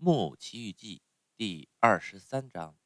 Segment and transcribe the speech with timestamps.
[0.02, 0.96] 《木偶奇遇记》
[1.36, 2.78] 第二十三章，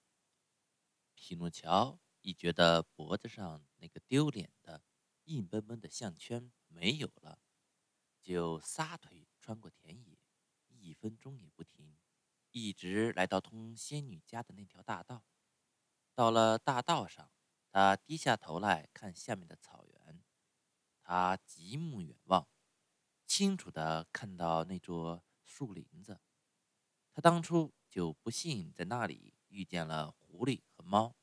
[1.15, 4.83] 匹诺乔一觉得脖子上那个丢脸的、
[5.27, 7.39] 硬邦邦的项圈没有了，
[8.21, 10.19] 就撒腿穿过田野，
[10.67, 11.97] 一分钟也不停，
[12.51, 15.25] 一直来到通仙女家的那条大道。
[16.17, 17.31] 到了大道上，
[17.71, 20.21] 他低下头来看下面的草原，
[21.01, 22.49] 他极目远望，
[23.25, 26.19] 清楚的看到那座树林子。
[27.15, 31.15] 他当初就不幸在那里遇见了狐狸和猫。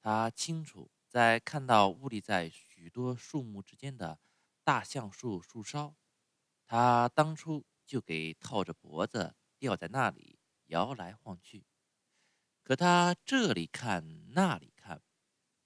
[0.00, 4.18] 他清楚，在看到兀立在许多树木之间的
[4.64, 5.94] 大橡树树梢，
[6.64, 10.38] 他当初就给套着脖子吊在那里
[10.68, 11.66] 摇来晃去。
[12.62, 15.02] 可他这里看那里看，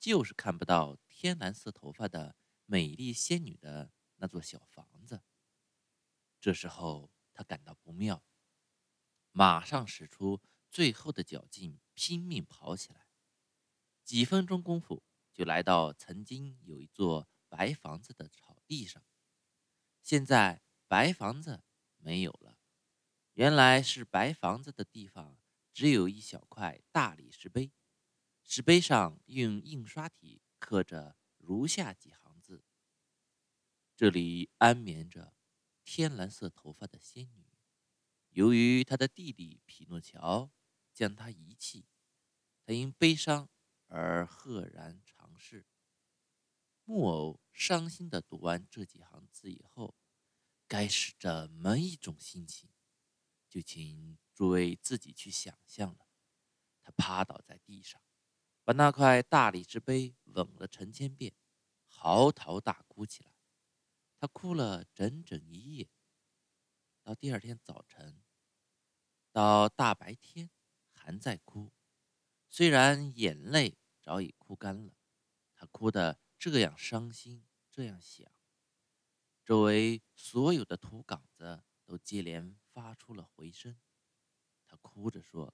[0.01, 2.35] 就是看不到天蓝色头发的
[2.67, 5.23] 美丽仙女的那座小房子。
[6.41, 8.21] 这时候他感到不妙。
[9.37, 13.09] 马上使出最后的脚劲，拼命跑起来。
[14.05, 19.05] 几分钟功夫，就来到曾经有一座白房子的草地上。
[20.01, 21.65] 现在白房子
[21.97, 22.61] 没有了，
[23.33, 25.37] 原来是白房子的地方
[25.73, 27.73] 只有一小块大理石碑，
[28.45, 32.63] 石碑上用印刷体刻着如下几行字
[33.97, 35.35] ：“这里安眠着
[35.85, 37.49] 天蓝色头发的仙女。”
[38.35, 40.51] 由于他的弟弟匹诺乔
[40.93, 41.87] 将他遗弃，
[42.65, 43.49] 他因悲伤
[43.87, 45.67] 而赫然长逝。
[46.83, 49.95] 木偶伤心地读完这几行字以后，
[50.67, 52.69] 该是怎么一种心情？
[53.49, 56.09] 就请诸位自己去想象了。
[56.83, 58.03] 他趴倒在地上，
[58.65, 61.33] 把那块大理石碑吻了成千遍，
[61.87, 63.33] 嚎啕大哭起来。
[64.19, 65.89] 他哭了整整一夜。
[67.05, 68.24] 到第二天早晨。
[69.35, 70.49] 到大白天
[70.93, 71.73] 还在哭，
[72.49, 74.93] 虽然眼泪早已哭干了，
[75.57, 78.31] 他哭得这样伤心，这样想。
[79.45, 83.77] 周围所有的土岗子都接连发出了回声。
[84.69, 85.53] 他哭着说：“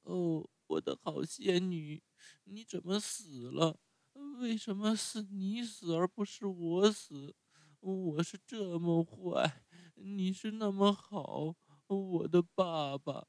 [0.00, 2.02] 哦，我的好仙女，
[2.44, 3.78] 你怎么死了？
[4.40, 7.36] 为什么是你死而不是我死？
[7.80, 9.62] 我是这么坏，
[9.96, 11.54] 你是那么好。”
[11.96, 13.26] 我的爸爸，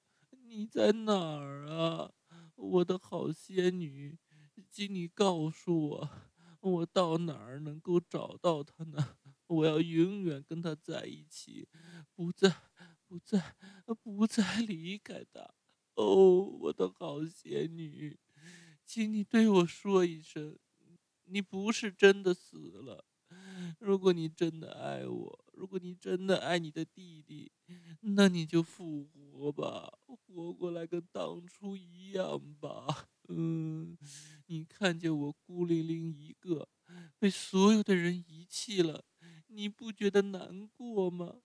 [0.48, 2.12] 你在哪儿啊？
[2.56, 4.20] 我的好仙女，
[4.70, 6.10] 请你告诉我，
[6.60, 9.18] 我到哪儿能够找到他呢？
[9.48, 11.68] 我要永远跟他在一起，
[12.14, 12.56] 不再、
[13.08, 13.56] 不再、
[14.04, 15.54] 不再离开他。
[15.96, 18.20] 哦，我的好仙女，
[18.86, 20.58] 请你对我说一声，
[21.26, 23.06] 你不是真的死了。
[23.80, 27.52] 如果你真的爱我，如果你真的爱你的弟弟，
[28.02, 33.10] 那你就复活吧，活过来跟当初一样吧。
[33.28, 33.98] 嗯，
[34.48, 36.68] 你看见我孤零零一个，
[37.20, 39.06] 被所有的人遗弃了，
[39.48, 41.42] 你不觉得难过吗？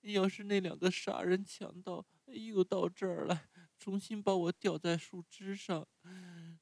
[0.00, 3.48] 要是那两个杀人强盗又到这儿来，
[3.78, 5.86] 重新把我吊在树枝上，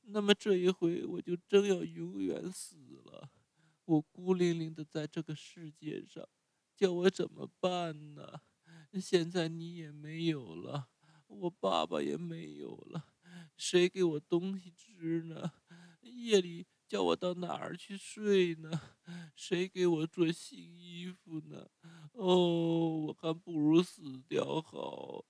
[0.03, 3.31] 那么这一回我就真要永远死了。
[3.87, 6.29] 我孤零零的在这个世界上，
[6.77, 8.41] 叫我怎么办呢？
[8.99, 10.89] 现在你也没有了，
[11.27, 13.13] 我爸爸也没有了，
[13.57, 15.53] 谁给我东西吃呢？
[16.01, 18.97] 夜里叫我到哪儿去睡呢？
[19.37, 21.69] 谁给我做新衣服呢？
[22.13, 25.25] 哦，我还不如死掉好，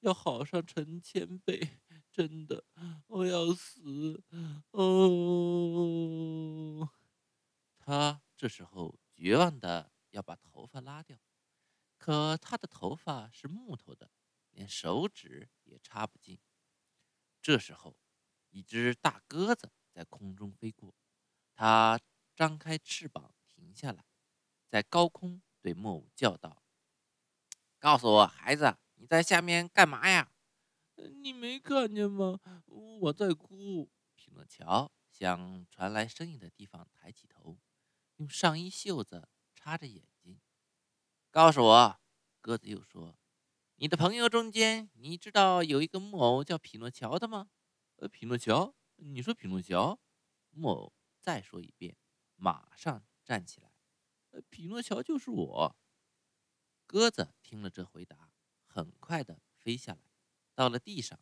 [0.00, 1.80] 要好上成千倍，
[2.10, 2.64] 真的，
[3.08, 4.22] 我要死，
[4.70, 6.88] 哦。
[7.84, 11.18] 他这时候绝望的要把头发拉掉，
[12.02, 14.10] 可他的头发是木头的，
[14.50, 16.40] 连手指也插不进。
[17.40, 17.96] 这时候，
[18.50, 20.96] 一只大鸽子在空中飞过，
[21.54, 22.00] 它
[22.34, 24.04] 张开翅膀停下来，
[24.68, 26.64] 在高空对木偶叫道
[27.78, 30.32] ：“告诉我，孩子，你在下面干嘛呀？
[30.96, 32.40] 你没看见吗？
[32.66, 37.60] 我在哭。”匹诺乔向传来声音的地方抬起头。
[38.16, 40.08] 用上衣袖子插着眼，
[41.32, 41.98] 告诉我，
[42.42, 43.18] 鸽子又说
[43.76, 47.48] ：“你的朋友中间，你知道有一个木偶叫匹诺乔的吗？”
[47.96, 49.98] 呃，匹诺乔，你说匹诺乔？
[50.50, 51.96] 木偶再说一遍，
[52.36, 53.72] 马上站起来。
[54.32, 55.76] 呃，匹诺乔就是我。
[56.86, 58.30] 鸽子听了这回答，
[58.66, 60.00] 很快的飞下来，
[60.54, 61.18] 到了地上，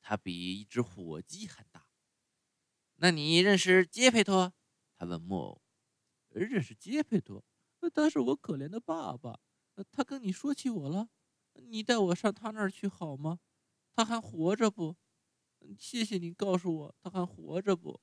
[0.00, 1.86] 它比一只火鸡还大。
[2.96, 4.52] 那你认识杰佩托？
[4.96, 5.62] 他问木偶。
[6.30, 7.44] 认识杰佩托，
[7.90, 9.40] 他是我可怜的爸爸。
[9.90, 11.08] 他跟你说起我了？
[11.54, 13.40] 你带我上他那儿去好吗？
[13.94, 14.96] 他还活着不？
[15.78, 18.00] 谢谢你告诉我他还活着不？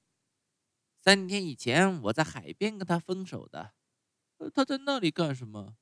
[1.00, 3.74] 三天以前我在海边跟他分手的。
[4.54, 5.78] 他在那里干什么？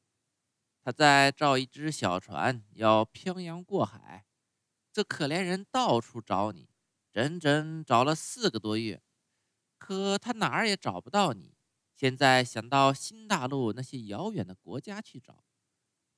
[0.83, 4.25] 他在造一只小船，要漂洋过海。
[4.91, 6.69] 这可怜人到处找你，
[7.11, 9.01] 整整找了四个多月，
[9.77, 11.55] 可他哪儿也找不到你。
[12.01, 15.43] 现在想到新大陆那些遥远的国家去找。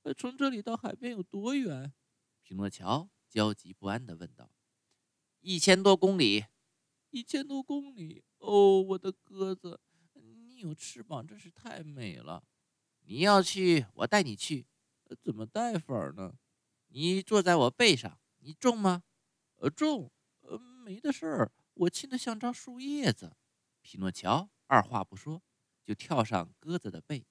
[0.04, 1.92] 呃，从这里到海边有多远？
[2.42, 4.50] 匹诺乔焦急不安地问道。
[5.42, 6.46] 一千多公里。
[7.10, 8.24] 一千多公里。
[8.38, 9.82] 哦，我的鸽子，
[10.14, 12.46] 你有翅膀真是太美了。
[13.02, 14.66] 你要去，我带你去。
[15.22, 16.36] 怎么带法呢？
[16.88, 18.18] 你坐在我背上。
[18.38, 19.04] 你重吗？
[19.56, 20.10] 呃，重，
[20.44, 23.36] 呃，没的事儿，我轻得像张树叶子。
[23.82, 25.44] 匹诺乔二话不说，
[25.84, 27.26] 就跳上鸽子的背，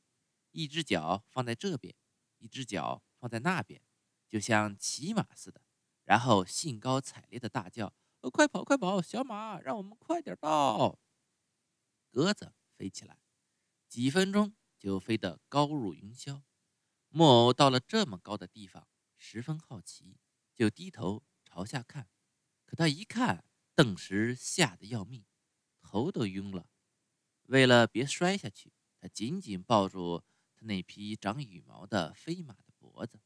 [0.51, 1.95] 一只脚放在这边，
[2.39, 3.83] 一只脚放在那边，
[4.29, 5.63] 就像骑马似的。
[6.05, 10.99] 然后兴高采烈地大叫：“呃，快跑，快跑，小马，让我们快点到！”
[12.11, 13.19] 鸽子飞起来，
[13.89, 16.43] 几分钟就飞得高入云霄。
[17.09, 20.19] 木偶到了这么高的地方，十分好奇。
[20.55, 22.09] 就低头朝下看，
[22.67, 23.45] 可他一看，
[23.75, 25.25] 顿时吓得要命，
[25.81, 26.69] 头都晕了。
[27.53, 33.21] 为了别摔下去，他紧紧抱住他那匹长羽毛的飞马的脖子。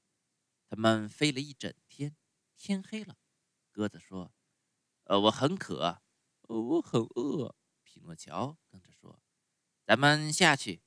[0.68, 2.16] 他们飞了一整天，
[2.56, 3.16] 天黑了。
[3.70, 4.34] 鸽子说
[5.06, 6.02] ：“呃，我很渴，
[6.48, 9.22] 我很饿。”匹诺乔跟着说
[9.86, 10.82] ：“咱们下去，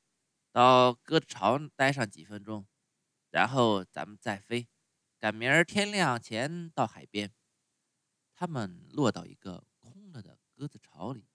[0.52, 2.68] 到鸽子巢待上几分钟，
[3.30, 4.68] 然后咱们再飞。”
[5.18, 7.34] 赶明儿天亮前到海边，
[8.34, 11.30] 他们落到一个空了的鸽子巢里，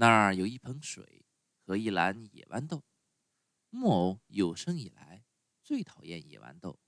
[0.00, 1.26] 那儿有一盆水
[1.66, 2.84] 和一篮野豌豆。
[3.68, 5.24] 木偶有生以来
[5.64, 6.78] 最讨厌野豌豆，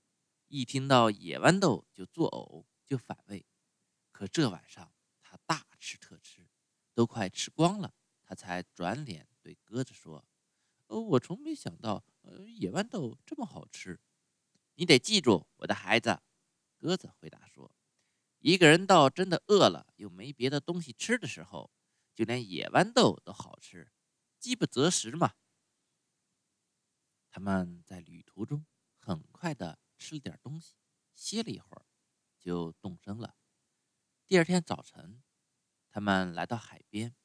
[0.47, 3.45] 一听到野豌豆就作呕，就反胃。
[4.13, 6.47] 可这晚上他大吃特吃，
[6.93, 7.93] 都快吃光了，
[8.23, 10.25] 他才转脸对鸽子说
[10.87, 13.99] ：“哦，我从没想到，呃，野豌豆这么好吃。”
[14.75, 16.21] 你得记住，我的孩子，
[16.77, 17.75] 鸽子回答说
[18.39, 21.69] ：“一个人到真的饿了又没别的东西吃的时候，
[22.13, 23.91] 就连野豌豆都好吃，
[24.39, 25.33] 饥不择食嘛。”
[27.29, 28.65] 他们在旅途中
[28.99, 30.75] 很快的吃了点东西，
[31.13, 31.85] 歇了一会儿，
[32.37, 33.37] 就动身了。
[34.27, 35.23] 第二天早晨，
[35.89, 37.15] 他们来到海边，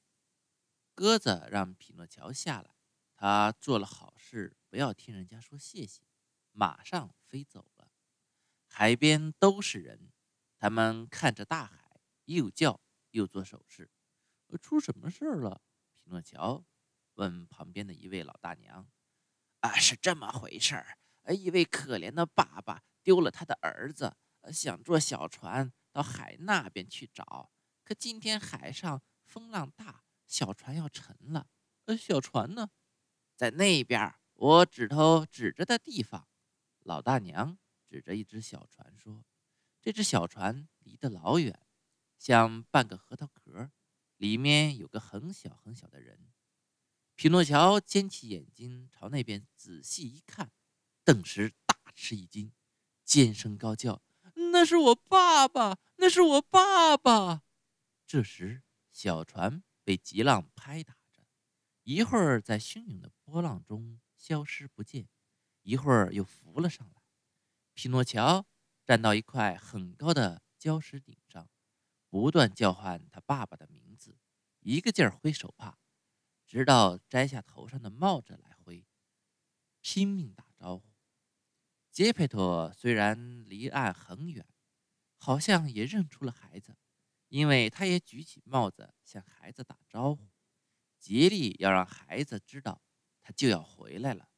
[0.94, 2.76] 鸽子让匹诺乔下来，
[3.16, 6.02] 他做了好事，不要听人家说谢谢。
[6.52, 7.90] 马上飞走了，
[8.68, 10.12] 海边都是人，
[10.56, 12.80] 他们看着大海，又叫
[13.10, 13.90] 又做手势。
[14.56, 15.60] 出什么事儿了？
[15.92, 16.64] 匹诺乔
[17.14, 18.88] 问旁边的一位老大娘。
[19.60, 20.98] 啊，是这么回事儿。
[21.34, 24.16] 一位可怜的爸爸丢了他的儿子，
[24.52, 27.50] 想坐小船到海那边去找，
[27.82, 31.48] 可今天海上风浪大，小船要沉了。
[31.86, 32.70] 呃，小船呢？
[33.34, 36.28] 在那边，我指头指着的地方。
[36.80, 37.58] 老大娘
[37.88, 39.24] 指着一只小船说
[39.82, 41.66] ：“这只小船离得老远，
[42.18, 43.70] 像半个核桃壳，
[44.16, 46.32] 里面有个很小很小的人。”
[47.16, 50.50] 匹诺乔尖起眼睛朝那边仔细一看，
[51.04, 52.52] 顿时大吃一惊，
[53.04, 54.02] 尖声高叫
[54.52, 55.78] ：“那是我爸爸！
[55.96, 57.42] 那是我爸爸！”
[58.06, 61.22] 这时，小船被急浪拍打着，
[61.84, 65.08] 一会儿在汹涌的波浪中消失不见。
[65.62, 67.02] 一会儿又浮了上来。
[67.74, 68.46] 匹诺乔
[68.84, 71.48] 站到一块很高的礁石顶上，
[72.08, 73.85] 不断叫唤他爸爸的名，
[74.66, 75.78] 一个劲儿挥手帕，
[76.44, 78.84] 直到摘下头上的帽子来挥，
[79.80, 80.92] 拼命打招呼。
[81.92, 84.44] 杰佩托虽然离岸很远，
[85.18, 86.76] 好像也认出了孩子，
[87.28, 90.32] 因为他也举起帽子向孩子打招呼，
[90.98, 92.82] 竭力要让孩子知道
[93.22, 94.28] 他就要回来了。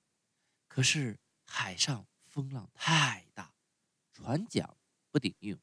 [0.67, 3.55] 可是海上风浪太大，
[4.13, 4.77] 船桨
[5.11, 5.59] 不顶用，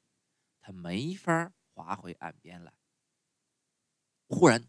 [0.59, 2.73] 他没法划回岸边来。
[4.27, 4.67] 忽然，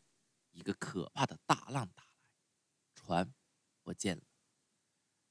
[0.53, 2.31] 一个可怕的大浪打来，
[2.95, 3.35] 船
[3.83, 4.25] 不见了。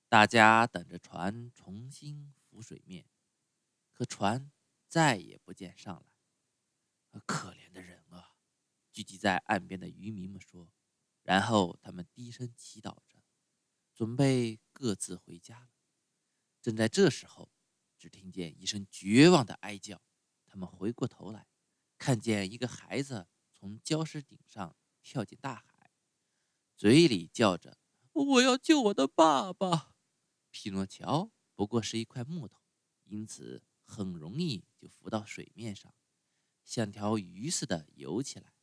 [0.07, 3.07] 大家等着船重新浮水面，
[3.91, 4.51] 可船
[4.87, 7.21] 再也不见上来。
[7.25, 8.35] 可怜的人啊！
[8.91, 10.71] 聚集在岸边的渔民们说，
[11.23, 13.23] 然后他们低声祈祷着。
[13.93, 15.69] 准备各自回家了。
[16.61, 17.51] 正在这时候，
[17.97, 20.01] 只听见一声绝望的哀叫。
[20.47, 21.47] 他们回过头来，
[21.97, 23.27] 看见一个孩子
[23.65, 25.89] 从礁石顶上跳进大海，
[26.77, 27.79] 嘴里叫着
[28.13, 29.95] ：“我要救我的爸爸。”
[30.51, 32.61] 匹诺乔不过是一块木头，
[33.05, 35.95] 因此很容易就浮到水面上，
[36.63, 38.53] 像条鱼似的游起来。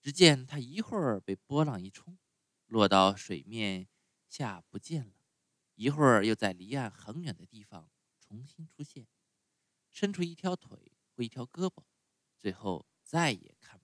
[0.00, 2.18] 只见他一会儿被波浪一冲，
[2.66, 3.86] 落到水面
[4.28, 5.12] 下不见了；
[5.76, 9.06] 一会儿又在离岸很远的地方重新出现，
[9.88, 11.84] 伸出一条腿或一条胳膊，
[12.36, 13.77] 最后再也看。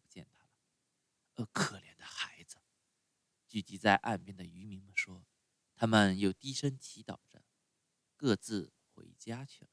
[1.35, 2.59] 呃，可怜的孩子！
[3.49, 5.27] 聚集在岸边的渔民们说，
[5.75, 7.45] 他们又低声祈祷着，
[8.17, 9.71] 各自回家去了。